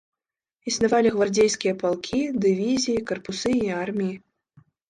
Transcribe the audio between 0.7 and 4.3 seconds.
Існавалі гвардзейскія палкі, дывізіі, карпусы і арміі.